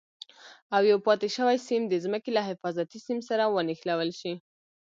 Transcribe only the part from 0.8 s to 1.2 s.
یو